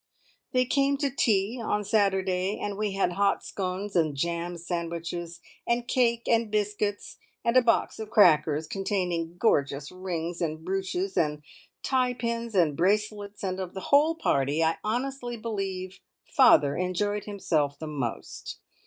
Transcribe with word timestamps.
They 0.51 0.65
came 0.65 0.97
to 0.97 1.11
tea 1.11 1.61
on 1.63 1.83
Saturday, 1.83 2.57
and 2.59 2.75
we 2.75 2.93
had 2.93 3.11
hot 3.11 3.45
scones, 3.45 3.95
and 3.95 4.15
jam 4.17 4.57
sandwiches, 4.57 5.41
and 5.67 5.87
cake, 5.87 6.23
and 6.27 6.49
biscuits, 6.49 7.19
and 7.45 7.55
a 7.55 7.61
box 7.61 7.99
of 7.99 8.09
crackers 8.09 8.65
containing 8.65 9.37
gorgeous 9.37 9.91
rings 9.91 10.41
and 10.41 10.65
brooches 10.65 11.15
and 11.17 11.43
tie 11.83 12.15
pins 12.15 12.55
and 12.55 12.75
bracelets, 12.75 13.43
and 13.43 13.59
of 13.59 13.75
the 13.75 13.89
whole 13.93 14.15
party 14.15 14.63
I 14.63 14.77
honestly 14.83 15.37
believe 15.37 15.99
"Father" 16.25 16.75
enjoyed 16.75 17.25
himself 17.25 17.77
the 17.77 17.85
most. 17.85 18.57